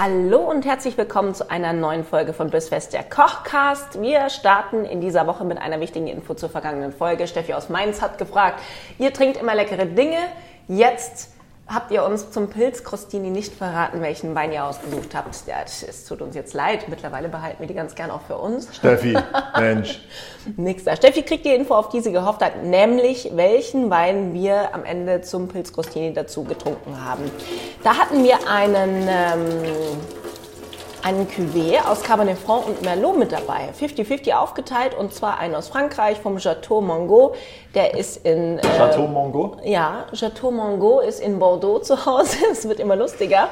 [0.00, 4.00] Hallo und herzlich willkommen zu einer neuen Folge von Bissfest, der Kochcast.
[4.00, 7.26] Wir starten in dieser Woche mit einer wichtigen Info zur vergangenen Folge.
[7.26, 8.60] Steffi aus Mainz hat gefragt,
[9.00, 10.18] ihr trinkt immer leckere Dinge.
[10.68, 11.32] Jetzt
[11.68, 15.46] habt ihr uns zum Pilzkrostini nicht verraten, welchen Wein ihr ausgesucht habt.
[15.46, 16.88] Ja, es tut uns jetzt leid.
[16.88, 18.74] Mittlerweile behalten wir die ganz gern auch für uns.
[18.74, 19.16] Steffi,
[19.58, 20.00] Mensch.
[20.56, 20.96] Nix da.
[20.96, 25.20] Steffi kriegt die Info, auf die sie gehofft hat, nämlich welchen Wein wir am Ende
[25.20, 27.30] zum Pilzkrostini dazu getrunken haben.
[27.84, 29.06] Da hatten wir einen...
[29.08, 29.98] Ähm,
[31.04, 33.70] einen Cuvée aus Cabernet Franc und Merlot mit dabei.
[33.78, 37.34] 50-50 aufgeteilt und zwar einen aus Frankreich vom Chateau Mongo.
[37.74, 38.58] Der ist in...
[38.58, 39.56] Äh, Chateau Mongo?
[39.64, 42.36] Ja, Chateau Mongo ist in Bordeaux zu Hause.
[42.52, 43.48] Es wird immer lustiger.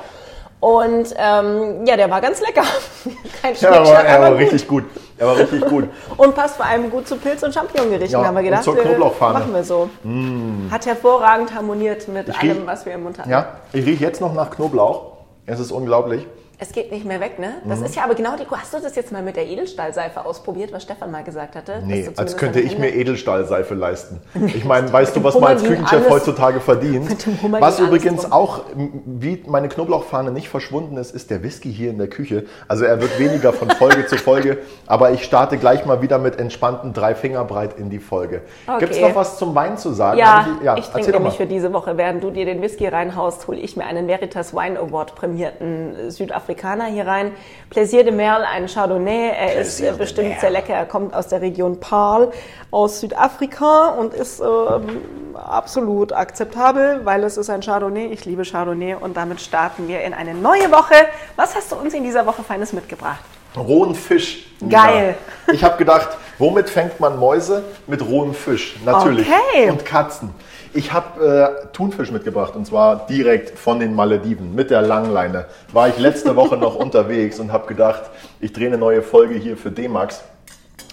[0.61, 2.63] Und ähm, ja, der war ganz lecker.
[3.43, 4.41] Kein ja, aber, er war gut.
[4.41, 4.85] richtig gut.
[5.19, 5.89] Er war richtig gut.
[6.17, 8.65] und passt vor allem gut zu Pilz- und Champignongerichten, ja, haben wir gedacht.
[8.65, 9.39] Zur Knoblauchpfanne.
[9.39, 9.89] Machen wir so.
[10.03, 10.71] Mm.
[10.71, 13.31] Hat hervorragend harmoniert mit ich allem, riech, was wir im Mund hatten.
[13.31, 15.13] Ja, ich rieche jetzt noch nach Knoblauch.
[15.47, 16.27] Es ist unglaublich.
[16.59, 17.57] Es geht nicht mehr weg, ne?
[17.67, 17.85] Das mhm.
[17.85, 18.47] ist ja aber genau die.
[18.51, 21.83] Hast du das jetzt mal mit der Edelstahlseife ausprobiert, was Stefan mal gesagt hatte?
[21.85, 24.21] Nee, als könnte ich mir Edelstahlseife leisten.
[24.57, 27.11] Ich meine, weißt du, was man als Küchenchef heutzutage verdient?
[27.61, 28.63] Was übrigens auch,
[29.05, 32.45] wie meine Knoblauchfahne nicht verschwunden ist, ist der Whisky hier in der Küche.
[32.69, 36.39] Also er wird weniger von Folge zu Folge, aber ich starte gleich mal wieder mit
[36.39, 38.43] entspannten drei Finger breit in die Folge.
[38.67, 38.79] Okay.
[38.81, 40.19] Gibt es noch was zum Wein zu sagen?
[40.19, 43.47] Ja, ich, ja, ich trinke nämlich für diese Woche, während du dir den Whisky reinhaust,
[43.49, 47.33] hole ich mir einen Veritas Wine Award prämierten Südafrikaner Afrikaner hier rein.
[47.71, 49.31] Plaisir de Merle, ein Chardonnay.
[49.31, 50.75] Er Plaisir ist bestimmt sehr lecker.
[50.75, 52.31] Er kommt aus der Region Paarl
[52.71, 55.01] aus Südafrika und ist ähm,
[55.35, 58.07] absolut akzeptabel, weil es ist ein Chardonnay.
[58.07, 60.95] Ich liebe Chardonnay und damit starten wir in eine neue Woche.
[61.35, 63.25] Was hast du uns in dieser Woche Feines mitgebracht?
[63.57, 64.47] Rohen Fisch.
[64.69, 65.17] Geil.
[65.47, 65.53] Ja.
[65.53, 67.65] Ich habe gedacht, womit fängt man Mäuse?
[67.89, 69.27] Mit rohem Fisch, natürlich.
[69.27, 69.71] Okay.
[69.71, 70.31] Und Katzen.
[70.77, 75.47] Ich habe äh, Thunfisch mitgebracht und zwar direkt von den Malediven mit der Langleine.
[75.73, 78.03] War ich letzte Woche noch unterwegs und habe gedacht,
[78.41, 80.23] ich drehe eine neue Folge hier für D-Max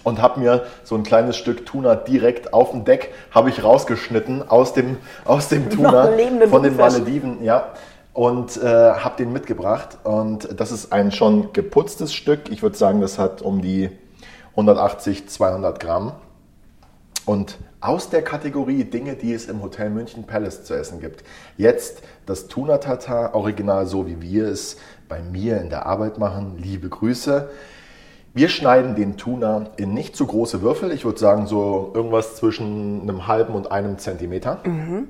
[0.06, 4.50] und habe mir so ein kleines Stück Tuna direkt auf dem Deck habe ich rausgeschnitten
[4.50, 6.12] aus dem aus dem Tuna
[6.50, 7.74] von den Malediven, ja.
[8.14, 12.50] Und äh, habe den mitgebracht und das ist ein schon geputztes Stück.
[12.52, 13.90] Ich würde sagen, das hat um die
[14.52, 16.14] 180, 200 Gramm.
[17.26, 21.24] Und aus der Kategorie Dinge, die es im Hotel München Palace zu essen gibt.
[21.58, 26.58] Jetzt das Tuna Tartar, original so wie wir es bei mir in der Arbeit machen.
[26.58, 27.50] Liebe Grüße.
[28.34, 30.92] Wir schneiden den Tuna in nicht zu große Würfel.
[30.92, 34.60] Ich würde sagen so irgendwas zwischen einem halben und einem Zentimeter.
[34.66, 35.10] Mhm.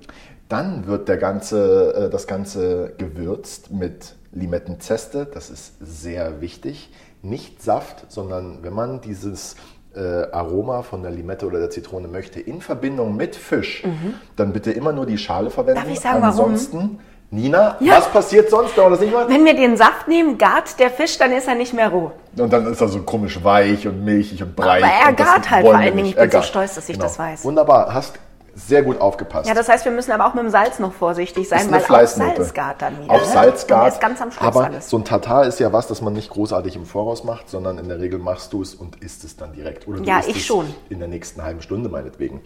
[0.49, 5.25] Dann wird der ganze, äh, das Ganze gewürzt mit Limettenzeste.
[5.25, 6.91] Das ist sehr wichtig.
[7.21, 9.55] Nicht Saft, sondern wenn man dieses
[9.95, 14.15] äh, Aroma von der Limette oder der Zitrone möchte, in Verbindung mit Fisch, mhm.
[14.35, 15.81] dann bitte immer nur die Schale verwenden.
[15.81, 16.99] Darf ich sagen, Ansonsten, warum?
[17.33, 17.97] Nina, ja.
[17.97, 19.27] was passiert sonst, wenn man das nicht macht?
[19.27, 22.11] Wenn wir den Saft nehmen, gart der Fisch, dann ist er nicht mehr roh.
[22.37, 24.83] Und dann ist er so komisch weich und milchig und breit.
[24.83, 26.09] Aber er gart halt vor allen Dingen.
[26.09, 27.05] Ich bin so stolz, dass ich genau.
[27.05, 27.43] das weiß.
[27.43, 27.91] Wunderbar.
[27.91, 28.19] Hast
[28.55, 29.47] sehr gut aufgepasst.
[29.47, 32.07] Ja, das heißt, wir müssen aber auch mit dem Salz noch vorsichtig sein, weil auch
[32.07, 33.13] Salz gart dann wieder.
[33.13, 33.25] Auch ne?
[33.25, 33.99] Salz gart.
[33.99, 34.89] ganz am Schluss aber alles.
[34.89, 37.87] so ein Tatar ist ja was, das man nicht großartig im Voraus macht, sondern in
[37.87, 39.87] der Regel machst du es und isst es dann direkt.
[39.87, 40.73] Oder du ja, isst ich es schon.
[40.89, 42.41] in der nächsten halben Stunde meinetwegen.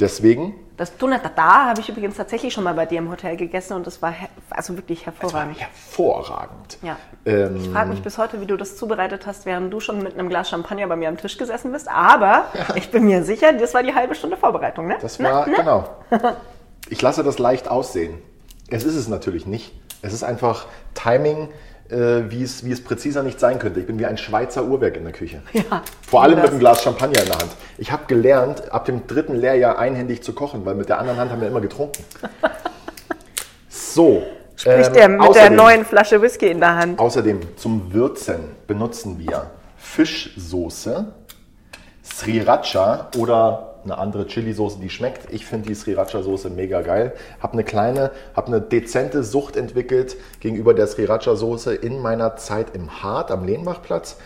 [0.00, 0.54] Deswegen.
[0.78, 3.86] Das Tuna Tatar habe ich übrigens tatsächlich schon mal bei dir im Hotel gegessen und
[3.86, 4.14] das war
[4.48, 5.60] also wirklich hervorragend.
[5.60, 6.78] hervorragend.
[6.80, 6.96] Ja.
[7.26, 10.14] Ähm, ich frage mich bis heute, wie du das zubereitet hast, während du schon mit
[10.14, 11.86] einem Glas Champagner bei mir am Tisch gesessen bist.
[11.86, 12.76] Aber ja.
[12.76, 14.96] ich bin mir sicher, das war die halbe Stunde Vorbereitung, ne?
[15.02, 15.54] Das war, ne?
[15.54, 15.88] genau.
[16.88, 18.18] Ich lasse das leicht aussehen.
[18.68, 19.72] Es ist es natürlich nicht.
[20.02, 21.48] Es ist einfach Timing,
[21.90, 23.80] äh, wie, es, wie es präziser nicht sein könnte.
[23.80, 25.42] Ich bin wie ein Schweizer Uhrwerk in der Küche.
[25.52, 27.50] Ja, Vor allem mit einem Glas Champagner in der Hand.
[27.78, 31.30] Ich habe gelernt, ab dem dritten Lehrjahr einhändig zu kochen, weil mit der anderen Hand
[31.30, 32.04] haben wir immer getrunken.
[33.68, 34.22] So.
[34.56, 36.98] Spricht ähm, der mit außerdem, der neuen Flasche Whisky in der Hand.
[36.98, 41.06] Außerdem zum Würzen benutzen wir Fischsoße,
[42.04, 45.32] Sriracha oder eine andere Chili-Soße, die schmeckt.
[45.32, 47.14] Ich finde die Sriracha-Soße mega geil.
[47.40, 53.02] Habe eine kleine, habe eine dezente Sucht entwickelt gegenüber der Sriracha-Soße in meiner Zeit im
[53.02, 54.16] Hart am Lehnbachplatz.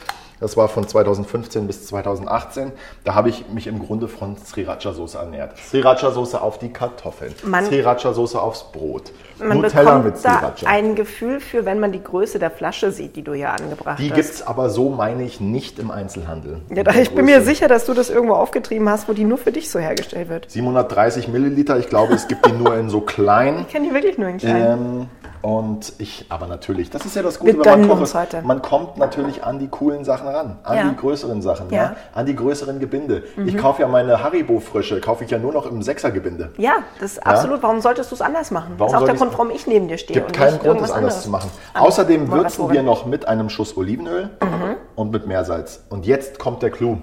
[0.41, 2.73] Das war von 2015 bis 2018.
[3.05, 5.57] Da habe ich mich im Grunde von Sriracha-Soße ernährt.
[5.59, 10.53] Sriracha-Soße auf die Kartoffeln, Sriracha-Soße aufs Brot, man Nutella mit Sriracha.
[10.63, 13.99] Da ein Gefühl für, wenn man die Größe der Flasche sieht, die du hier angebracht
[13.99, 14.17] die hast.
[14.17, 16.61] Die gibt es aber so, meine ich, nicht im Einzelhandel.
[16.75, 19.53] Ja, ich bin mir sicher, dass du das irgendwo aufgetrieben hast, wo die nur für
[19.53, 20.51] dich so hergestellt wird.
[20.51, 23.61] 730 Milliliter, ich glaube, es gibt die nur in so klein.
[23.61, 24.63] Ich kenne die wirklich nur in klein.
[24.63, 25.07] Ähm,
[25.45, 28.45] und ich, aber natürlich, das ist ja das Gute, wenn man kocht.
[28.45, 30.89] Man kommt natürlich an die coolen Sachen ran, an ja.
[30.89, 31.83] die größeren Sachen, ja.
[31.83, 31.97] ja.
[32.15, 33.25] an die größeren Gebinde.
[33.37, 33.49] Mhm.
[33.49, 36.53] Ich kaufe ja meine Haribo-Frische, kaufe ich ja nur noch im Sechsergebinde.
[36.57, 37.63] Ja, das ist absolut.
[37.63, 38.77] Warum solltest du es anders machen?
[38.79, 40.19] Warum das ist auch der Grund, warum ich neben dir stehe.
[40.19, 41.51] Es gibt keinen Grund, es anders zu machen.
[41.75, 44.77] Außerdem würzen wir noch mit einem Schuss Olivenöl mhm.
[44.95, 45.85] und mit Meersalz.
[45.91, 46.97] Und jetzt kommt der Clou,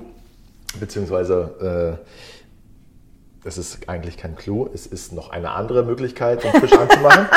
[0.80, 2.12] beziehungsweise äh,
[3.44, 7.28] es ist eigentlich kein Clou, es ist noch eine andere Möglichkeit, den Fisch anzumachen.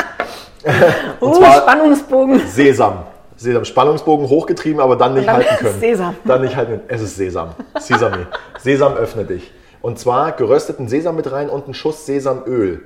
[1.19, 2.47] Und uh, Spannungsbogen.
[2.47, 3.03] Sesam.
[3.35, 3.65] Sesam.
[3.65, 5.79] Spannungsbogen hochgetrieben, aber dann nicht dann halten können.
[5.79, 6.15] Sesam.
[6.23, 6.81] Dann nicht halten.
[6.87, 7.55] Es ist Sesam.
[7.79, 8.25] Sesami.
[8.59, 9.51] Sesam öffne dich.
[9.81, 12.83] Und zwar gerösteten Sesam mit rein und einen Schuss Sesamöl.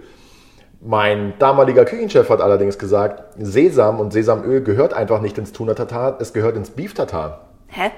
[0.81, 6.17] Mein damaliger Küchenchef hat allerdings gesagt, Sesam und Sesamöl gehört einfach nicht ins Tuna Tatar,
[6.21, 7.47] es gehört ins Beef Tatar.
[7.67, 7.91] Hä?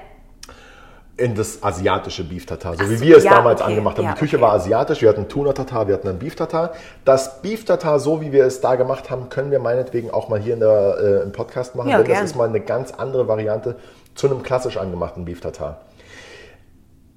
[1.16, 4.06] In das asiatische Beef Tartar, so wie wir es ja, damals okay, angemacht haben.
[4.06, 4.46] Ja, die Küche okay.
[4.46, 6.72] war asiatisch, wir hatten Tuna Tartar, wir hatten ein Beef Tartar.
[7.04, 10.40] Das Beef Tartar, so wie wir es da gemacht haben, können wir meinetwegen auch mal
[10.40, 12.20] hier in der, äh, im Podcast machen, ja, denn gern.
[12.20, 13.76] das ist mal eine ganz andere Variante
[14.14, 15.82] zu einem klassisch angemachten Beef Tartar.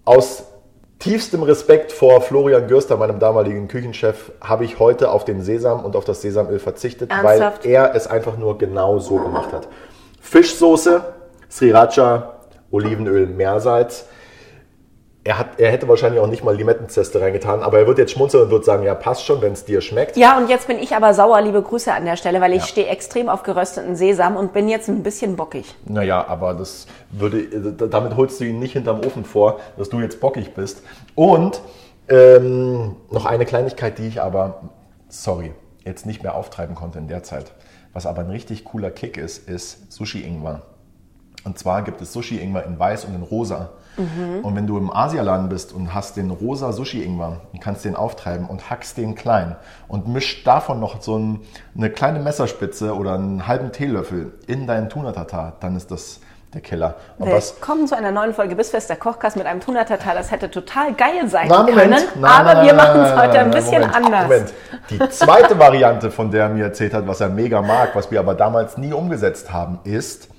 [0.03, 0.43] Aus
[0.99, 5.95] tiefstem Respekt vor Florian Gürster, meinem damaligen Küchenchef, habe ich heute auf den Sesam und
[5.95, 7.63] auf das Sesamöl verzichtet, Ernsthaft?
[7.63, 9.67] weil er es einfach nur genau so gemacht hat.
[10.19, 11.01] Fischsoße,
[11.49, 12.33] Sriracha,
[12.71, 14.07] Olivenöl, Meersalz.
[15.23, 18.43] Er, hat, er hätte wahrscheinlich auch nicht mal Limettenzeste reingetan, aber er wird jetzt schmunzeln
[18.43, 20.17] und wird sagen, ja, passt schon, wenn es dir schmeckt.
[20.17, 22.67] Ja, und jetzt bin ich aber sauer, liebe Grüße an der Stelle, weil ich ja.
[22.67, 25.73] stehe extrem auf gerösteten Sesam und bin jetzt ein bisschen bockig.
[25.85, 27.47] Naja, aber das würde,
[27.89, 30.83] damit holst du ihn nicht hinterm Ofen vor, dass du jetzt bockig bist.
[31.15, 31.59] Und
[32.07, 34.69] ähm, noch eine Kleinigkeit, die ich aber,
[35.09, 35.53] sorry,
[35.83, 37.51] jetzt nicht mehr auftreiben konnte in der Zeit.
[37.93, 40.61] Was aber ein richtig cooler Kick ist, ist Sushi-Ingwer.
[41.45, 43.69] Und zwar gibt es Sushi-Ingwer in weiß und in rosa.
[43.97, 44.43] Mhm.
[44.43, 48.47] Und wenn du im Asialaden bist und hast den rosa Sushi-Ingwer und kannst den auftreiben
[48.47, 49.55] und hackst den klein
[49.87, 51.41] und mischst davon noch so ein,
[51.77, 56.19] eine kleine Messerspitze oder einen halben Teelöffel in deinen Tuna-Tatar, dann ist das
[56.53, 56.95] der Killer.
[57.19, 60.15] Und Willkommen zu einer neuen Folge Bissfest der Kochkast mit einem Tuna-Tatar.
[60.15, 63.51] Das hätte total geil sein na, können, na, aber na, wir machen es heute ein
[63.51, 64.23] bisschen Moment, anders.
[64.23, 64.53] Moment.
[64.89, 68.19] Die zweite Variante, von der er mir erzählt hat, was er mega mag, was wir
[68.19, 70.29] aber damals nie umgesetzt haben, ist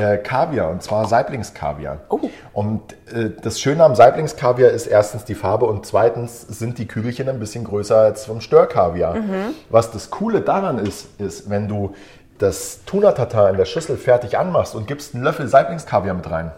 [0.00, 1.98] äh, Kaviar und zwar Saiblingskaviar.
[2.08, 2.20] Oh.
[2.52, 7.28] Und äh, das Schöne am Saiblingskaviar ist erstens die Farbe und zweitens sind die Kügelchen
[7.28, 9.16] ein bisschen größer als vom Störkaviar.
[9.16, 9.54] Mhm.
[9.68, 11.94] Was das Coole daran ist, ist, wenn du
[12.38, 16.52] das Tuna-Tatar in der Schüssel fertig anmachst und gibst einen Löffel Saiblingskaviar mit rein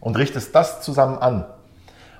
[0.00, 1.44] und richtest das zusammen an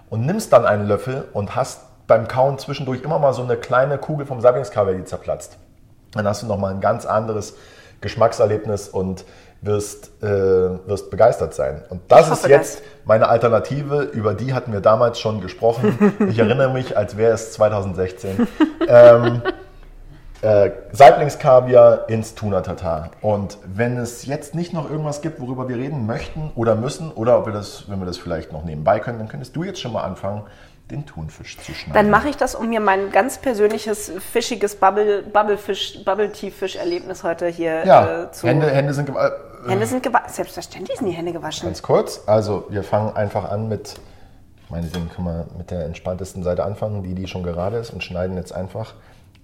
[0.09, 3.99] und nimmst dann einen Löffel und hast beim Kauen zwischendurch immer mal so eine kleine
[3.99, 5.59] Kugel vom Saiblingskaviar, die zerplatzt.
[6.13, 7.55] Dann hast du nochmal ein ganz anderes
[8.01, 9.25] Geschmackserlebnis und
[9.63, 11.83] wirst, äh, wirst begeistert sein.
[11.91, 12.85] Und das ist jetzt das.
[13.05, 16.15] meine Alternative, über die hatten wir damals schon gesprochen.
[16.29, 18.49] Ich erinnere mich, als wäre es 2016.
[18.89, 19.43] ähm,
[20.43, 23.11] äh, Saiblingskaviar ins Tuna-Tatar.
[23.21, 27.39] Und wenn es jetzt nicht noch irgendwas gibt, worüber wir reden möchten oder müssen, oder
[27.39, 29.93] ob wir das, wenn wir das vielleicht noch nebenbei können, dann könntest du jetzt schon
[29.93, 30.45] mal anfangen,
[30.91, 31.95] den Thunfisch zu schneiden.
[31.95, 36.77] Dann mache ich das, um mir mein ganz persönliches fischiges Bubble, Bubblefisch, Bubble Tea Fisch
[36.77, 38.47] Erlebnis heute hier ja, äh, zu.
[38.47, 39.33] Hände, Hände sind gewaschen.
[39.67, 40.29] Äh, Hände sind gewaschen.
[40.29, 41.67] Selbstverständlich sind die Hände gewaschen.
[41.67, 42.23] Ganz kurz.
[42.27, 43.95] Also wir fangen einfach an mit,
[44.69, 48.37] meinetwegen können wir mit der entspanntesten Seite anfangen, die die schon gerade ist und schneiden
[48.37, 48.95] jetzt einfach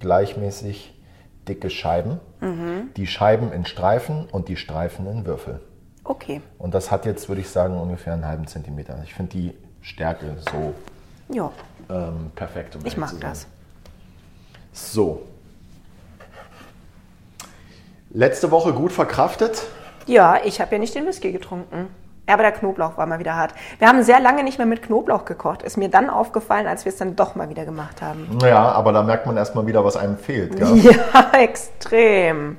[0.00, 0.94] gleichmäßig
[1.48, 2.20] dicke Scheiben.
[2.40, 2.90] Mhm.
[2.96, 5.60] Die Scheiben in Streifen und die Streifen in Würfel.
[6.04, 6.40] Okay.
[6.58, 8.98] Und das hat jetzt, würde ich sagen, ungefähr einen halben Zentimeter.
[9.04, 10.74] Ich finde die Stärke so
[11.28, 11.50] ja.
[11.88, 12.76] Ähm, perfekt.
[12.76, 13.46] Um ich mag das.
[14.72, 15.22] So.
[18.10, 19.64] Letzte Woche gut verkraftet?
[20.06, 21.88] Ja, ich habe ja nicht den Whisky getrunken.
[22.28, 23.54] Aber der Knoblauch war mal wieder hart.
[23.78, 25.62] Wir haben sehr lange nicht mehr mit Knoblauch gekocht.
[25.62, 28.38] Ist mir dann aufgefallen, als wir es dann doch mal wieder gemacht haben.
[28.42, 30.56] Ja, aber da merkt man erstmal wieder, was einem fehlt.
[30.56, 30.76] Gell?
[30.76, 32.58] Ja, extrem.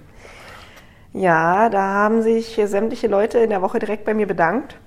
[1.11, 4.77] Ja, da haben sich sämtliche Leute in der Woche direkt bei mir bedankt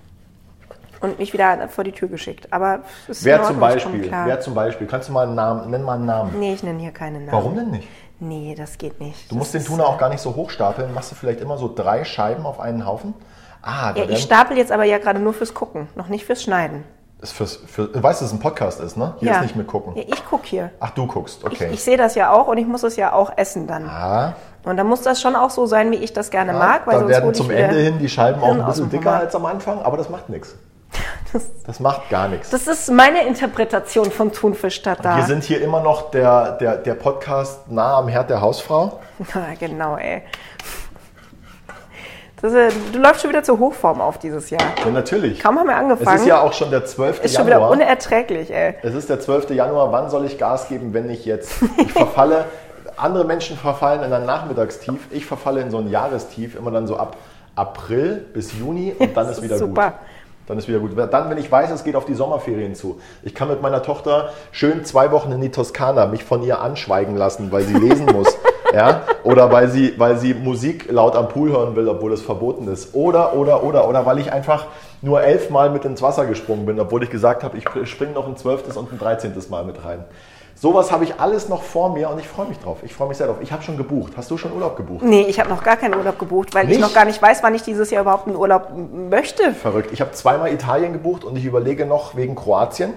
[1.00, 2.52] und mich wieder vor die Tür geschickt.
[2.52, 4.10] Aber es ist wer zum Beispiel?
[4.10, 4.86] Wer zum Beispiel?
[4.86, 6.38] Kannst du mal einen Namen, nenn mal einen Namen.
[6.38, 7.32] Nee, ich nenne hier keinen Namen.
[7.32, 7.88] Warum denn nicht?
[8.20, 9.30] Nee, das geht nicht.
[9.30, 10.92] Du musst den Tuna auch gar nicht so hochstapeln.
[10.92, 13.14] Machst du vielleicht immer so drei Scheiben auf einen Haufen?
[13.62, 16.84] Ah, ja, ich stapel jetzt aber ja gerade nur fürs Gucken, noch nicht fürs Schneiden.
[17.20, 19.14] Ist fürs, für, du weißt, dass es ein Podcast ist, ne?
[19.18, 19.36] Hier ja.
[19.36, 19.94] ist nicht mit gucken.
[19.94, 20.70] Ja, ich gucke hier.
[20.80, 21.66] Ach, du guckst, okay.
[21.66, 23.86] Ich, ich sehe das ja auch und ich muss es ja auch essen dann.
[23.86, 24.34] Ah.
[24.64, 26.86] Und dann muss das schon auch so sein, wie ich das gerne ja, mag.
[26.86, 29.82] Weil dann werden zum Ende hin die Scheiben auch ein bisschen dicker als am Anfang,
[29.82, 30.56] aber das macht nichts.
[31.66, 32.50] Das macht gar nichts.
[32.50, 35.16] Das ist meine Interpretation von Thunfischtatar.
[35.18, 38.98] Wir sind hier immer noch der, der, der Podcast nah am Herd der Hausfrau.
[39.34, 40.22] Ja, genau, ey.
[42.42, 44.62] Das, äh, du läufst schon wieder zur Hochform auf dieses Jahr.
[44.82, 45.40] Ja, natürlich.
[45.40, 46.16] Kaum haben wir angefangen.
[46.16, 47.22] Es ist ja auch schon der 12.
[47.22, 47.72] ist schon Januar.
[47.72, 48.74] wieder unerträglich, ey.
[48.82, 49.50] Es ist der 12.
[49.50, 49.92] Januar.
[49.92, 51.52] Wann soll ich Gas geben, wenn nicht jetzt?
[51.76, 52.46] Ich verfalle,
[52.96, 55.00] andere Menschen verfallen in ein Nachmittagstief.
[55.10, 57.16] Ich verfalle in so ein Jahrestief, immer dann so ab
[57.56, 59.90] April bis Juni und dann Das ist wieder super.
[59.90, 59.98] gut.
[60.50, 60.90] Dann ist wieder gut.
[60.96, 63.00] Dann, wenn ich weiß, es geht auf die Sommerferien zu.
[63.22, 67.16] Ich kann mit meiner Tochter schön zwei Wochen in die Toskana mich von ihr anschweigen
[67.16, 68.36] lassen, weil sie lesen muss.
[68.74, 69.02] ja?
[69.22, 72.96] Oder weil sie, weil sie Musik laut am Pool hören will, obwohl es verboten ist.
[72.96, 74.66] Oder, oder, oder, oder weil ich einfach
[75.02, 78.36] nur elfmal mit ins Wasser gesprungen bin, obwohl ich gesagt habe, ich springe noch ein
[78.36, 80.04] zwölftes und ein dreizehntes Mal mit rein.
[80.60, 82.80] Sowas habe ich alles noch vor mir und ich freue mich drauf.
[82.82, 83.38] Ich freue mich sehr drauf.
[83.40, 84.12] Ich habe schon gebucht.
[84.18, 85.02] Hast du schon Urlaub gebucht?
[85.02, 86.80] Nee, ich habe noch gar keinen Urlaub gebucht, weil ich Nicht?
[86.82, 89.54] noch gar nicht weiß, wann ich dieses Jahr überhaupt einen Urlaub möchte.
[89.54, 89.90] Verrückt.
[89.90, 92.92] Ich habe zweimal Italien gebucht und ich überlege noch wegen Kroatien.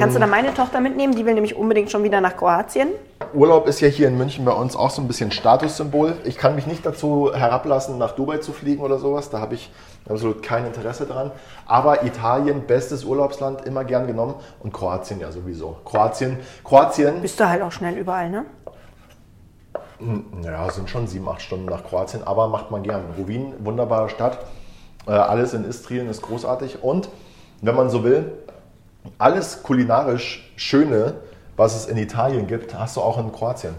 [0.00, 1.14] Kannst du da meine Tochter mitnehmen?
[1.14, 2.88] Die will nämlich unbedingt schon wieder nach Kroatien.
[3.34, 6.16] Urlaub ist ja hier in München bei uns auch so ein bisschen Statussymbol.
[6.24, 9.28] Ich kann mich nicht dazu herablassen, nach Dubai zu fliegen oder sowas.
[9.28, 9.70] Da habe ich
[10.08, 11.30] absolut kein Interesse dran.
[11.66, 14.34] Aber Italien, bestes Urlaubsland, immer gern genommen.
[14.60, 15.76] Und Kroatien ja sowieso.
[15.84, 18.46] Kroatien, Kroatien, Bist du halt auch schnell überall, ne?
[20.44, 23.02] ja, sind schon sieben, acht Stunden nach Kroatien, aber macht man gern.
[23.18, 24.38] Ruwin, wunderbare Stadt.
[25.06, 26.82] Äh, alles in Istrien ist großartig.
[26.82, 27.08] Und
[27.62, 28.32] wenn man so will,
[29.18, 31.14] alles kulinarisch Schöne,
[31.58, 33.74] was es in Italien gibt, hast du auch in Kroatien.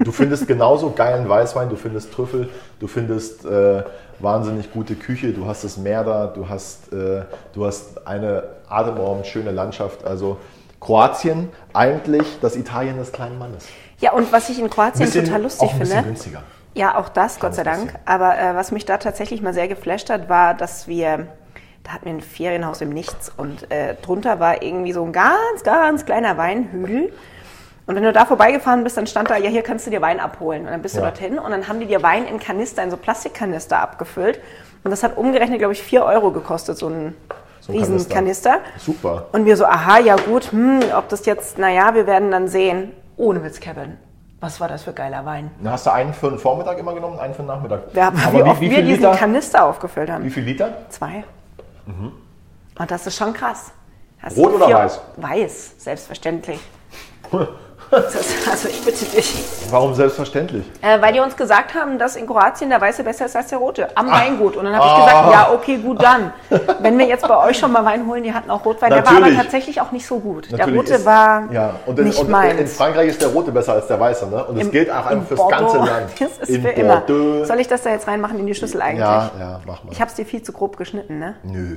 [0.00, 2.48] Du findest genauso geilen Weißwein, du findest Trüffel,
[2.80, 3.84] du findest äh,
[4.18, 9.26] wahnsinnig gute Küche, du hast das Meer da, du hast, äh, du hast eine atemberaubend
[9.26, 10.04] schöne Landschaft.
[10.04, 10.38] Also
[10.80, 13.66] Kroatien eigentlich das Italien des kleinen Mannes.
[14.00, 16.02] Ja, und was ich in Kroatien Bisschen- total lustig auch ein finde.
[16.02, 16.42] günstiger.
[16.74, 17.94] Ja, auch das, Gott sei Dank.
[18.04, 21.28] Aber äh, was mich da tatsächlich mal sehr geflasht hat, war, dass wir,
[21.84, 25.62] da hatten wir ein Ferienhaus im Nichts und äh, drunter war irgendwie so ein ganz,
[25.64, 27.12] ganz kleiner Weinhügel.
[27.86, 30.18] Und wenn du da vorbeigefahren bist, dann stand da, ja, hier kannst du dir Wein
[30.18, 30.62] abholen.
[30.64, 31.06] Und dann bist du Ja.
[31.06, 34.40] dorthin und dann haben die dir Wein in Kanister, in so Plastikkanister abgefüllt.
[34.82, 37.14] Und das hat umgerechnet, glaube ich, 4 Euro gekostet, so ein
[37.60, 38.60] So ein Riesenkanister.
[38.78, 39.26] Super.
[39.32, 42.92] Und wir so, aha, ja gut, hm, ob das jetzt, naja, wir werden dann sehen.
[43.18, 43.98] Ohne Witz, Kevin.
[44.40, 45.50] Was war das für geiler Wein?
[45.62, 47.82] Dann hast du einen für den Vormittag immer genommen, einen für den Nachmittag.
[47.94, 49.16] Ja, Aber wie, oft wir viel diesen Liter?
[49.16, 50.24] Kanister aufgefüllt haben.
[50.24, 50.70] Wie viel Liter?
[50.90, 51.24] Zwei.
[51.86, 53.72] Und das ist schon krass.
[54.20, 55.00] Hast Rot oder weiß?
[55.16, 56.60] Weiß, selbstverständlich.
[57.94, 58.16] Das
[58.50, 59.34] also ich bitte dich.
[59.70, 60.64] Warum selbstverständlich?
[60.82, 63.58] Äh, weil die uns gesagt haben, dass in Kroatien der Weiße besser ist als der
[63.58, 63.88] Rote.
[63.96, 64.56] Am Weingut.
[64.56, 65.04] Und dann habe ich Ah.
[65.04, 66.32] gesagt, ja, okay, gut dann.
[66.80, 68.90] Wenn wir jetzt bei euch schon mal Wein holen, die hatten auch Rotwein.
[68.90, 69.38] Der war aber Natürlich.
[69.40, 70.50] tatsächlich auch nicht so gut.
[70.50, 72.60] der Natürlich Rote ist- war ja, und in, nicht und meins.
[72.60, 74.44] in Frankreich ist der rote besser als der weiße, ne?
[74.44, 75.72] Und es Im- gilt auch in einfach fürs Bordeaux.
[75.72, 76.10] ganze Land.
[76.20, 76.96] Das ist in für immer.
[77.00, 77.44] Bordeaux.
[77.44, 79.00] Soll ich das da jetzt reinmachen in die Schüssel eigentlich?
[79.00, 79.92] ja, ja, mach mal.
[79.92, 81.36] Ich habe es dir viel zu grob geschnitten, ne?
[81.42, 81.76] Nö.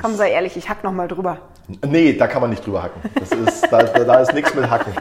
[0.00, 1.38] Komm, sei ehrlich, ich hack noch mal drüber.
[1.86, 3.02] nee, da kann man nicht drüber hacken.
[3.14, 4.92] Das ist, da, da, ist nichts mit Hacken.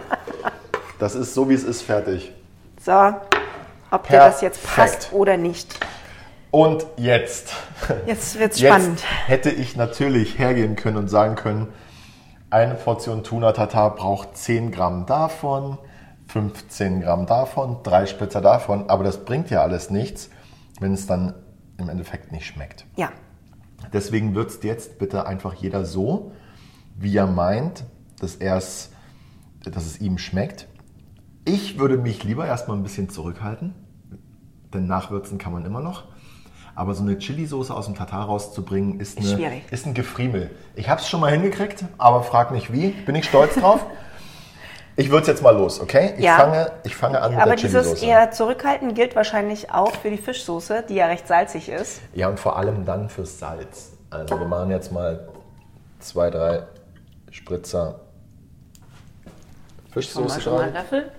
[0.99, 2.31] Das ist so, wie es ist, fertig.
[2.83, 3.13] So,
[3.91, 5.13] ob dir das jetzt passt Perfekt.
[5.13, 5.79] oder nicht.
[6.51, 7.53] Und jetzt.
[8.05, 9.03] Jetzt wird's Jetzt spannend.
[9.27, 11.67] hätte ich natürlich hergehen können und sagen können,
[12.49, 15.77] eine Portion Tuna Tartar braucht 10 Gramm davon,
[16.27, 20.29] 15 Gramm davon, drei Spritzer davon, aber das bringt ja alles nichts,
[20.79, 21.35] wenn es dann
[21.77, 22.85] im Endeffekt nicht schmeckt.
[22.95, 23.11] Ja,
[23.93, 26.31] Deswegen würzt jetzt bitte einfach jeder so,
[26.97, 27.85] wie er meint,
[28.19, 28.91] dass, er's,
[29.63, 30.67] dass es ihm schmeckt.
[31.45, 33.73] Ich würde mich lieber erstmal ein bisschen zurückhalten,
[34.73, 36.05] denn nachwürzen kann man immer noch.
[36.75, 40.51] Aber so eine Chili-Soße aus dem Tatar rauszubringen, ist, eine, ist ein Gefriemel.
[40.75, 42.89] Ich habe es schon mal hingekriegt, aber frag nicht wie.
[42.89, 43.85] Bin ich stolz drauf.
[44.99, 46.13] Ich würde jetzt mal los, okay?
[46.17, 46.35] Ich, Ja.
[46.35, 48.05] fange, ich fange an mit aber der dieses Chili-Soße.
[48.05, 52.01] eher zurückhalten gilt wahrscheinlich auch für die Fischsoße, die ja recht salzig ist.
[52.13, 53.93] Ja, und vor allem dann fürs Salz.
[54.09, 55.29] Also wir machen jetzt mal
[56.01, 56.63] zwei, drei
[57.31, 58.01] Spritzer
[59.85, 60.67] mal, Fischsoße schon mal rein.
[60.67, 61.11] einen Löffel.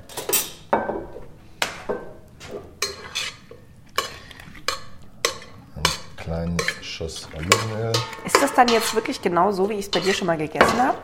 [5.76, 7.92] Einen kleinen Schuss Olivenöl.
[8.24, 10.78] Ist das dann jetzt wirklich genau so, wie ich es bei dir schon mal gegessen
[10.82, 10.98] habe?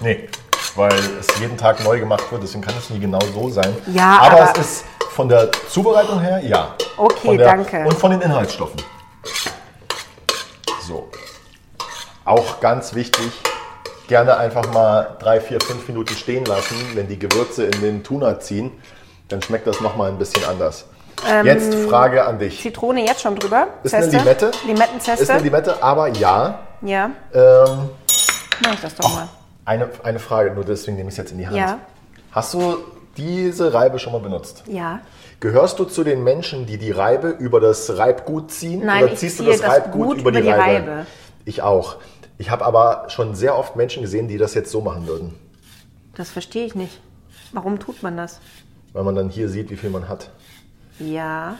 [0.00, 0.28] Nee,
[0.78, 3.76] weil es jeden Tag neu gemacht wird, deswegen kann es nie genau so sein.
[3.92, 6.74] Ja, aber, aber- es ist von der Zubereitung her, ja.
[6.96, 7.84] Okay, der, danke.
[7.84, 8.80] Und von den Inhaltsstoffen.
[10.86, 11.08] So.
[12.24, 13.32] Auch ganz wichtig,
[14.06, 18.38] gerne einfach mal drei, vier, fünf Minuten stehen lassen, wenn die Gewürze in den Tuna
[18.38, 18.70] ziehen,
[19.28, 20.86] dann schmeckt das nochmal ein bisschen anders.
[21.42, 22.60] Jetzt Frage an dich.
[22.62, 23.66] Zitrone jetzt schon drüber.
[23.82, 24.18] Ist eine Zeste.
[24.18, 24.50] Limette?
[24.64, 25.22] Limettenzeste.
[25.24, 26.60] Ist eine Limette, aber ja.
[26.80, 27.90] ja, Ähm,
[28.62, 29.28] mach ich das doch mal.
[29.68, 31.56] Eine, eine Frage, nur deswegen nehme ich es jetzt in die Hand.
[31.56, 31.78] Ja.
[32.32, 32.78] Hast du
[33.16, 34.64] diese Reibe schon mal benutzt?
[34.66, 35.00] Ja.
[35.40, 38.84] Gehörst du zu den Menschen, die die Reibe über das Reibgut ziehen?
[38.84, 40.90] Nein, oder ich ziehst du ziehe das das Reibgut Gut über die, über die Reibe?
[40.90, 41.06] Reibe.
[41.44, 41.96] Ich auch.
[42.38, 45.34] Ich habe aber schon sehr oft Menschen gesehen, die das jetzt so machen würden.
[46.14, 47.00] Das verstehe ich nicht.
[47.52, 48.40] Warum tut man das?
[48.92, 50.30] Weil man dann hier sieht, wie viel man hat.
[50.98, 51.56] Ja.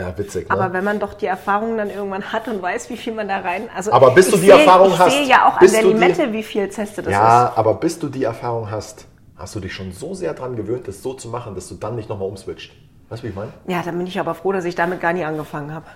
[0.00, 0.48] Ja, witzig.
[0.48, 0.54] Ne?
[0.54, 3.38] Aber wenn man doch die Erfahrung dann irgendwann hat und weiß, wie viel man da
[3.40, 3.68] rein.
[3.74, 5.82] Also Aber bis du ich die sehe, Erfahrung ich hast, sehe ja auch an der
[5.82, 9.54] du die- Limette, wie viel Zeste das ja, aber bis du die Erfahrung hast, hast
[9.54, 12.08] du dich schon so sehr dran gewöhnt, das so zu machen, dass du dann nicht
[12.08, 12.72] nochmal umswitcht.
[13.08, 13.48] Weißt du, wie ich meine?
[13.64, 13.70] ist.
[13.72, 15.86] Ja, dann bin ich aber froh, dass ich damit gar nie angefangen habe.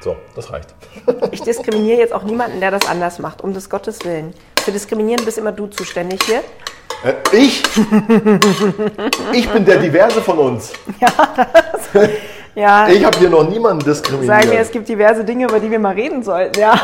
[0.00, 0.74] So, das reicht.
[1.32, 4.32] Ich diskriminiere jetzt auch niemanden, der das anders macht, um des Gottes Willen.
[4.62, 6.42] Für Diskriminieren bist immer du zuständig hier.
[7.04, 7.62] Äh, ich?
[9.32, 10.72] ich bin der Diverse von uns.
[12.54, 14.42] Ja, Ich habe hier noch niemanden diskriminiert.
[14.42, 16.58] sag mir, es gibt diverse Dinge, über die wir mal reden sollten.
[16.58, 16.74] Ja,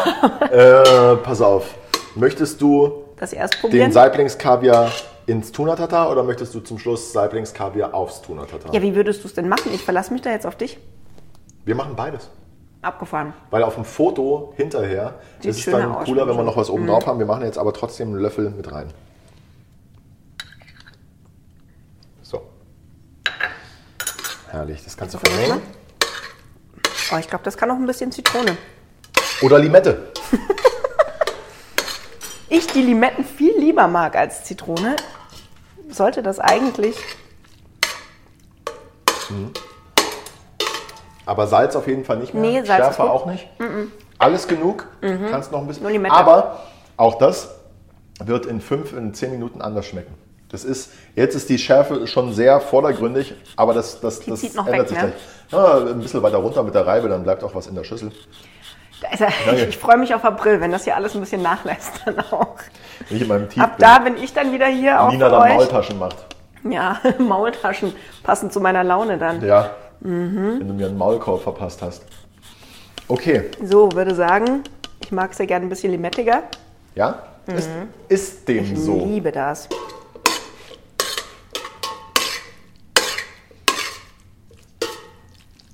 [0.52, 1.74] Äh, pass auf.
[2.14, 3.32] Möchtest du das
[3.72, 3.90] den.
[3.90, 4.92] Saiblingskaviar
[5.26, 8.68] ins Tuna-Tata oder möchtest du zum Schluss Saiblingskaviar aufs Tuna-Tata?
[8.72, 9.72] Ja, wie würdest du es denn machen?
[9.74, 10.78] Ich verlasse mich da jetzt auf dich.
[11.64, 12.30] Wir machen beides.
[12.82, 13.32] Abgefahren.
[13.50, 16.86] Weil auf dem Foto hinterher Sieht ist es dann cooler, wenn wir noch was oben
[16.86, 17.18] drauf haben.
[17.18, 18.92] Wir machen jetzt aber trotzdem einen Löffel mit rein.
[24.54, 25.60] Herrlich, das kannst du vermengen.
[27.12, 28.56] Oh, ich glaube, das kann auch ein bisschen Zitrone.
[29.42, 30.12] Oder Limette.
[32.50, 34.94] Ich die Limetten viel lieber mag als Zitrone,
[35.88, 36.94] sollte das eigentlich.
[41.26, 42.42] Aber Salz auf jeden Fall nicht mehr.
[42.42, 43.02] Nee, Salz Schärfe.
[43.02, 43.08] Mhm.
[43.08, 43.48] auch nicht.
[44.18, 44.86] Alles genug.
[45.00, 46.06] Kannst noch ein bisschen.
[46.12, 46.60] Aber
[46.96, 47.48] auch das
[48.22, 50.14] wird in fünf, in zehn Minuten anders schmecken.
[50.54, 54.88] Das ist, jetzt ist die Schärfe schon sehr vordergründig, aber das, das, das ändert weg,
[54.88, 55.12] sich ne?
[55.50, 55.60] gleich.
[55.60, 58.12] Ja, ein bisschen weiter runter mit der Reibe, dann bleibt auch was in der Schüssel.
[59.10, 62.20] Also, ich ich freue mich auf April, wenn das hier alles ein bisschen nachlässt dann
[62.20, 62.54] auch.
[63.08, 65.56] Wenn ich in meinem Tief Ab da bin ich dann wieder hier auch Nina dann.
[65.56, 66.24] Maultaschen macht.
[66.62, 67.92] Ja, Maultaschen
[68.22, 69.44] passend zu meiner Laune dann.
[69.44, 69.70] Ja.
[70.02, 70.60] Mhm.
[70.60, 72.04] Wenn du mir einen Maulkorb verpasst hast.
[73.08, 73.50] Okay.
[73.60, 74.62] So, würde sagen,
[75.00, 76.44] ich mag es ja gerne ein bisschen limettiger.
[76.94, 77.24] Ja?
[77.46, 77.68] Ist,
[78.08, 78.72] ist dem Mhm.
[78.72, 79.04] Ich so.
[79.04, 79.68] liebe das.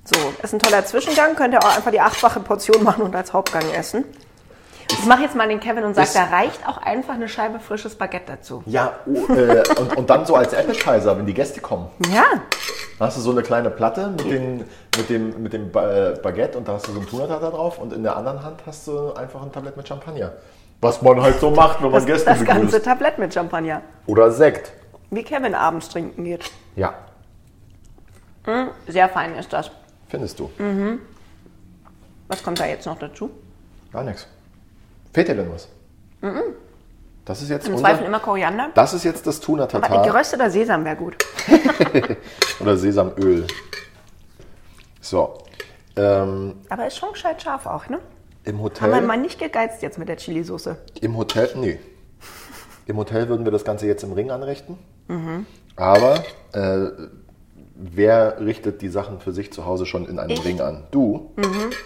[0.03, 1.35] So, ist ein toller Zwischengang.
[1.35, 4.05] Könnt ihr auch einfach die achtfache Portion machen und als Hauptgang essen.
[4.91, 7.95] Ich mache jetzt mal den Kevin und sage, da reicht auch einfach eine Scheibe frisches
[7.95, 8.61] Baguette dazu.
[8.65, 11.87] Ja, oh, äh, und, und dann so als Appetizer, wenn die Gäste kommen.
[12.13, 12.25] Ja,
[12.99, 14.65] Dann hast du so eine kleine Platte mit, den,
[14.97, 17.93] mit dem, mit dem äh, Baguette und da hast du so einen Tunatata drauf und
[17.93, 20.33] in der anderen Hand hast du einfach ein Tablett mit Champagner.
[20.81, 22.85] Was man halt so macht, wenn man das, Gäste das ganze begrüßt.
[22.85, 23.81] Tablett mit Champagner.
[24.07, 24.73] Oder Sekt.
[25.09, 26.51] Wie Kevin abends trinken geht.
[26.75, 26.93] Ja,
[28.87, 29.71] Sehr fein ist das.
[30.11, 30.51] Findest du.
[32.27, 33.31] Was kommt da jetzt noch dazu?
[33.91, 34.27] Gar nichts.
[35.13, 35.67] Fehlt dir denn was?
[37.25, 38.69] Das ist jetzt Im unser, Zweifel immer Koriander.
[38.73, 41.15] Das ist jetzt das Aber Tuna-Tata gerösteter Sesam wäre gut.
[42.59, 43.47] oder Sesamöl.
[44.99, 45.37] So.
[45.95, 47.99] Ähm, Aber ist schon gescheit scharf auch, ne?
[48.43, 49.01] Im Haben wir Hotel.
[49.01, 50.69] mal nicht gegeizt jetzt mit der Chilisauce.
[51.01, 51.79] Im Hotel, nee.
[52.85, 54.77] Im Hotel würden wir das Ganze jetzt im Ring anrichten.
[55.07, 55.45] Mhm.
[55.75, 56.87] Aber äh,
[57.83, 60.45] wer richtet die Sachen für sich zu Hause schon in einem Ich.
[60.45, 60.83] Ring an?
[60.91, 61.31] Du?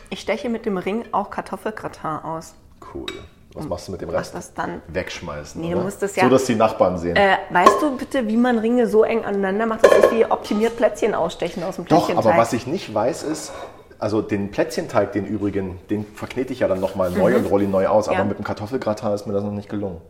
[0.09, 2.53] Ich steche mit dem Ring auch Kartoffelgratin aus.
[2.93, 3.05] Cool.
[3.53, 4.35] Was machst du mit dem Was Rest?
[4.35, 4.81] das dann?
[4.89, 5.61] Wegschmeißen.
[5.61, 7.15] Nee, du musst das ja- So, dass die Nachbarn sehen.
[7.15, 9.85] Äh, weißt du bitte, wie man Ringe so eng aneinander macht?
[9.85, 12.25] Das ist wie optimiert Plätzchen ausstechen aus dem Doch, Plätzchenteig.
[12.33, 13.53] aber was ich nicht weiß ist,
[13.97, 17.71] also den Plätzchenteig, den übrigen, den verknete ich ja dann nochmal neu und rolle ihn
[17.71, 18.07] neu aus.
[18.07, 18.13] Mhm.
[18.13, 18.19] Ja.
[18.19, 20.01] Aber mit dem Kartoffelgratin ist mir das noch nicht gelungen.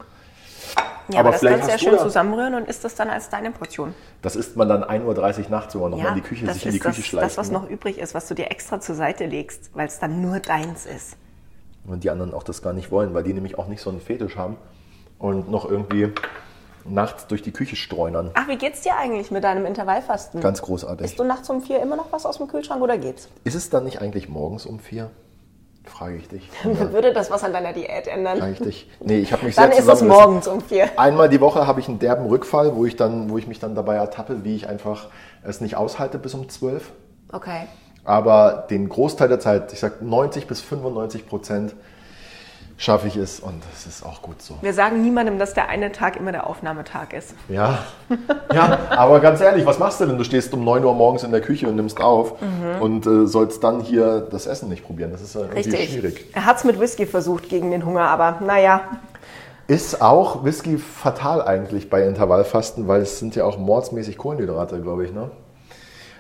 [1.10, 3.10] Ja, aber aber das vielleicht kannst du ja schön da- zusammenrühren und isst das dann
[3.10, 3.94] als deine Portion.
[4.22, 6.72] Das isst man dann 1.30 Uhr nachts, wenn man nochmal in die Küche, sich in
[6.72, 7.26] die ist Küche das, schleicht.
[7.26, 7.60] das, was ne?
[7.60, 10.86] noch übrig ist, was du dir extra zur Seite legst, weil es dann nur deins
[10.86, 11.18] ist.
[11.86, 14.02] Und die anderen auch das gar nicht wollen, weil die nämlich auch nicht so einen
[14.02, 14.58] Fetisch haben
[15.20, 16.12] und noch irgendwie
[16.84, 18.32] nachts durch die Küche streunern.
[18.34, 20.42] Ach, wie geht's dir eigentlich mit deinem Intervallfasten?
[20.42, 21.06] Ganz großartig.
[21.06, 23.28] Isst du nachts um vier immer noch was aus dem Kühlschrank oder geht's?
[23.44, 25.10] Ist es dann nicht eigentlich morgens um vier?
[25.90, 26.50] Frage ich dich.
[26.64, 28.40] Würde das was an deiner Diät ändern?
[28.40, 28.90] Frage ich dich.
[29.00, 30.90] Nee, ich habe mich Dann sehr ist es morgens um vier.
[30.98, 33.76] Einmal die Woche habe ich einen derben Rückfall, wo ich, dann, wo ich mich dann
[33.76, 35.08] dabei ertappe, wie ich einfach
[35.44, 36.92] es nicht aushalte bis um zwölf.
[37.32, 37.68] Okay.
[38.04, 41.76] Aber den Großteil der Zeit, ich sage 90 bis 95 Prozent,
[42.78, 44.58] schaffe ich es und es ist auch gut so.
[44.62, 47.34] Wir sagen niemandem, dass der eine Tag immer der Aufnahmetag ist.
[47.48, 47.80] Ja,
[48.54, 50.18] ja, aber ganz ehrlich, was machst du denn?
[50.18, 52.36] Du stehst um 9 Uhr morgens in der Küche und nimmst auf
[52.82, 55.12] und äh, sollst dann hier das Essen nicht probieren.
[55.12, 55.92] Das ist ja irgendwie Richtig.
[55.92, 56.26] schwierig.
[56.34, 58.82] Er hat's mit Whisky versucht gegen den Hunger, aber naja.
[59.68, 65.06] Ist auch Whisky fatal eigentlich bei Intervallfasten, weil es sind ja auch mordsmäßig Kohlenhydrate, glaube
[65.06, 65.14] ich.
[65.14, 65.32] Ne?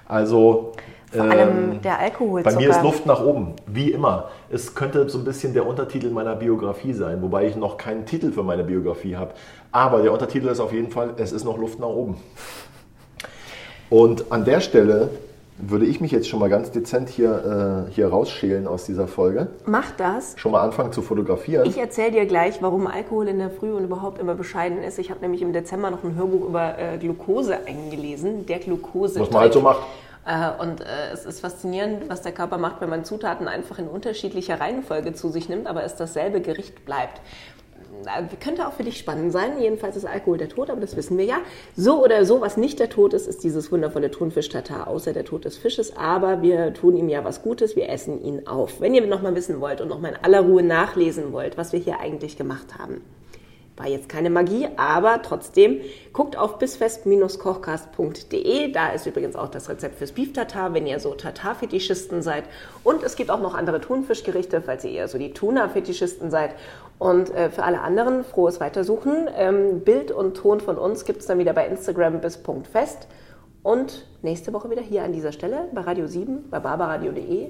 [0.07, 0.73] Also
[1.15, 2.55] Vor allem der bei Alkoholzucker.
[2.55, 4.29] mir ist Luft nach oben, wie immer.
[4.49, 8.31] Es könnte so ein bisschen der Untertitel meiner Biografie sein, wobei ich noch keinen Titel
[8.31, 9.31] für meine Biografie habe.
[9.71, 12.17] Aber der Untertitel ist auf jeden Fall, es ist noch Luft nach oben.
[13.89, 15.09] Und an der Stelle
[15.57, 19.47] würde ich mich jetzt schon mal ganz dezent hier, äh, hier rausschälen aus dieser Folge.
[19.65, 20.33] Mach das.
[20.37, 21.65] Schon mal anfangen zu fotografieren.
[21.65, 24.99] Ich erzähle dir gleich, warum Alkohol in der Früh und überhaupt immer bescheiden ist.
[24.99, 28.45] Ich habe nämlich im Dezember noch ein Hörbuch über äh, Glucose eingelesen.
[28.45, 29.19] Der Glucose.
[29.19, 29.83] Was man halt so macht.
[30.25, 33.87] Äh, und äh, es ist faszinierend, was der Körper macht, wenn man Zutaten einfach in
[33.87, 37.21] unterschiedlicher Reihenfolge zu sich nimmt, aber es dasselbe Gericht bleibt
[38.39, 39.59] könnte auch für dich spannend sein.
[39.59, 41.37] Jedenfalls ist Alkohol der Tod, aber das wissen wir ja.
[41.75, 45.45] So oder so, was nicht der Tod ist, ist dieses wundervolle Thunfisch-Tatar, außer der Tod
[45.45, 45.95] des Fisches.
[45.95, 48.81] Aber wir tun ihm ja was Gutes, wir essen ihn auf.
[48.81, 51.99] Wenn ihr nochmal wissen wollt und nochmal in aller Ruhe nachlesen wollt, was wir hier
[51.99, 53.01] eigentlich gemacht haben,
[53.77, 55.81] war jetzt keine Magie, aber trotzdem
[56.13, 58.71] guckt auf bisfest-kochcast.de.
[58.71, 62.45] Da ist übrigens auch das Rezept fürs Beef Tartar, wenn ihr so Tartar-Fetischisten seid.
[62.83, 66.55] Und es gibt auch noch andere Thunfischgerichte, falls ihr eher so die Tuna-Fetischisten seid.
[66.99, 69.27] Und äh, für alle anderen frohes Weitersuchen.
[69.35, 73.09] Ähm, Bild und Ton von uns gibt es dann wieder bei Instagram bis Punkt fest.
[73.61, 77.49] Und nächste Woche wieder hier an dieser Stelle bei Radio 7, bei barbaradio.de.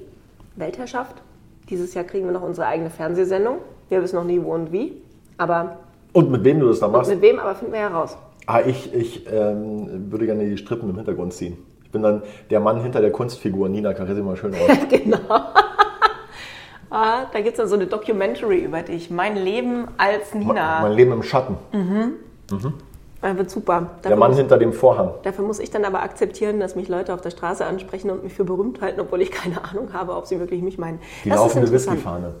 [0.56, 1.22] Weltherrschaft.
[1.68, 3.58] Dieses Jahr kriegen wir noch unsere eigene Fernsehsendung.
[3.88, 5.00] Wir wissen noch nie wo und wie.
[5.36, 5.78] Aber
[6.16, 7.10] und mit wem du das dann machst?
[7.10, 8.16] mit wem, aber finden wir ja raus.
[8.46, 11.58] Ah, ich, ich ähm, würde gerne die Strippen im Hintergrund ziehen.
[11.84, 14.66] Ich bin dann der Mann hinter der Kunstfigur, Nina Carissima Schönrock.
[14.88, 15.18] genau.
[16.90, 19.10] ah, da gibt es dann so eine Documentary über dich.
[19.10, 20.80] Mein Leben als Nina.
[20.80, 21.56] Mein Leben im Schatten.
[21.72, 22.14] Mhm.
[22.50, 22.72] Mhm.
[23.20, 23.80] Das wird super.
[23.80, 25.10] Dafür der Mann muss, hinter dem Vorhang.
[25.22, 28.32] Dafür muss ich dann aber akzeptieren, dass mich Leute auf der Straße ansprechen und mich
[28.32, 30.98] für berühmt halten, obwohl ich keine Ahnung habe, ob sie wirklich mich meinen.
[31.24, 32.34] Die das laufende Whiskyfahne.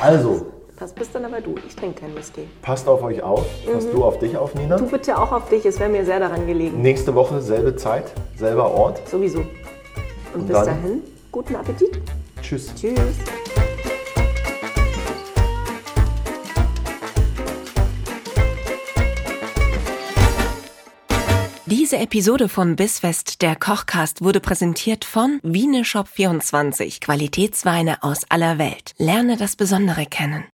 [0.00, 0.46] Also,
[0.78, 1.56] das bist dann aber du.
[1.66, 2.48] Ich trinke keinen Whisky.
[2.62, 3.44] Passt auf euch auf.
[3.70, 3.92] Passt mhm.
[3.92, 4.76] du auf dich auf, Nina?
[4.76, 5.66] Du bitte auch auf dich.
[5.66, 6.80] Es wäre mir sehr daran gelegen.
[6.80, 8.04] Nächste Woche selbe Zeit,
[8.36, 9.06] selber Ort.
[9.08, 9.40] Sowieso.
[9.40, 9.48] Und,
[10.34, 12.00] Und bis dahin, guten Appetit.
[12.40, 12.72] Tschüss.
[12.74, 12.94] Tschüss.
[21.66, 28.92] Diese Episode von Bissfest, der Kochcast, wurde präsentiert von Wieneshop24, Qualitätsweine aus aller Welt.
[28.98, 30.44] Lerne das Besondere kennen.